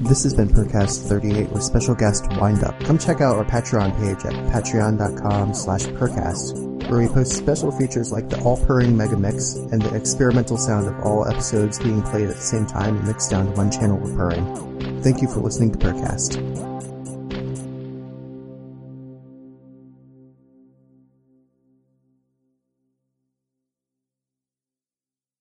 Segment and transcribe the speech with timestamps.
[0.00, 2.78] This has been Purrcast 38 with special guest Windup.
[2.80, 8.12] Come check out our Patreon page at patreon.com slash purrcast, where we post special features
[8.12, 12.28] like the all purring mega mix and the experimental sound of all episodes being played
[12.28, 15.02] at the same time and mixed down to one channel with purring.
[15.02, 16.95] Thank you for listening to Purrcast.